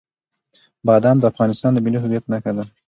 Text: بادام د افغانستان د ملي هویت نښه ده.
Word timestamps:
بادام 0.87 1.17
د 1.19 1.23
افغانستان 1.31 1.71
د 1.73 1.77
ملي 1.85 1.99
هویت 2.01 2.25
نښه 2.31 2.51
ده. 2.57 2.63